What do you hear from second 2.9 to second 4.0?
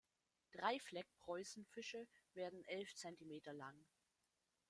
Zentimeter lang.